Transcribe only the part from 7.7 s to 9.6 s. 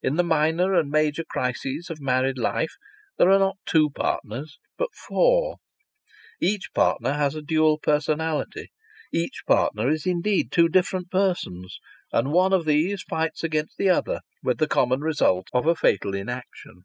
personality; each